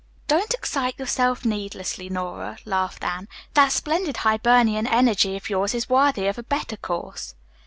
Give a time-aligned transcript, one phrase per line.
[0.27, 3.27] "Don't excite yourself needlessly, Nora," laughed Anne.
[3.53, 7.35] "That splendid Hibernian energy of yours is worthy of a better cause."